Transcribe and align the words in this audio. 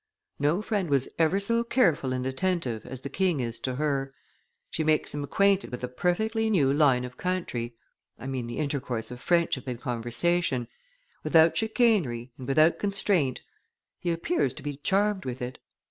No 0.39 0.63
friend 0.63 0.89
was 0.89 1.07
ever 1.19 1.39
so 1.39 1.63
careful 1.63 2.11
and 2.11 2.25
attentive 2.25 2.87
as 2.87 3.01
the 3.01 3.09
king 3.11 3.39
is 3.39 3.59
to 3.59 3.75
her; 3.75 4.15
she 4.71 4.83
makes 4.83 5.13
him 5.13 5.23
acquainted 5.23 5.69
with 5.69 5.83
a 5.83 5.87
perfectly 5.87 6.49
new 6.49 6.73
line 6.73 7.05
of 7.05 7.17
country 7.17 7.75
I 8.17 8.25
mean 8.25 8.47
the 8.47 8.57
intercourse 8.57 9.11
of 9.11 9.21
friendship 9.21 9.67
and 9.67 9.79
conversation, 9.79 10.67
without 11.23 11.55
chicanery 11.55 12.31
and 12.39 12.47
without 12.47 12.79
constraint; 12.79 13.41
he 13.99 14.09
appears 14.11 14.55
to 14.55 14.63
be 14.63 14.77
charmed 14.77 15.23
with 15.23 15.39
it." 15.39 15.59